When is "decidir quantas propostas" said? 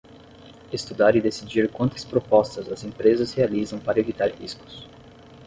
1.21-2.67